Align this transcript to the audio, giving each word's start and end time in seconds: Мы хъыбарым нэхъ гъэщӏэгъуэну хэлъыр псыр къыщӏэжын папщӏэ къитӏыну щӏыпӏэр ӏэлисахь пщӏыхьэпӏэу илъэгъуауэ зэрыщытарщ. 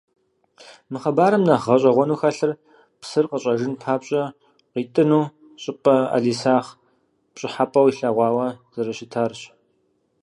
Мы 0.91 0.97
хъыбарым 1.01 1.43
нэхъ 1.47 1.65
гъэщӏэгъуэну 1.69 2.19
хэлъыр 2.21 2.51
псыр 3.01 3.25
къыщӏэжын 3.29 3.73
папщӏэ 3.81 4.21
къитӏыну 4.73 5.23
щӏыпӏэр 5.61 6.01
ӏэлисахь 6.11 6.71
пщӏыхьэпӏэу 7.33 7.89
илъэгъуауэ 7.91 8.47
зэрыщытарщ. 8.73 9.41